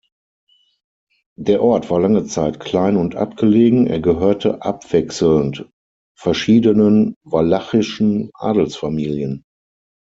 [1.37, 5.69] Der Ort war lange Zeit klein und abgelegen; er gehörte abwechselnd
[6.17, 9.43] verschiedenen walachischen Adelsfamilien.